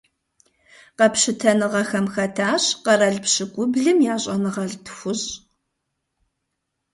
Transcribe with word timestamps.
Къэпщытэныгъэхэм 0.97 2.05
хэтащ 2.13 2.63
къэрал 2.83 3.17
пщыкӏублым 3.23 3.97
я 4.13 4.15
щӀэныгъэлӀ 4.23 4.77
тхущӏ. 4.85 5.29